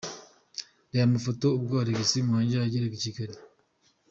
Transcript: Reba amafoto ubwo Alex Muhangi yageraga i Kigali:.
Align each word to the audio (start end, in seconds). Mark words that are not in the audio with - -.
Reba 0.91 1.05
amafoto 1.09 1.45
ubwo 1.57 1.73
Alex 1.83 2.09
Muhangi 2.25 2.53
yageraga 2.55 2.95
i 2.97 3.03
Kigali:. 3.05 3.37